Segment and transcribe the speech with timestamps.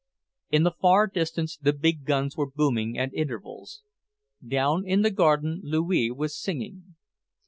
[0.49, 3.83] In the far distance the big guns were booming at intervals.
[4.43, 6.95] Down in the garden Louis was singing.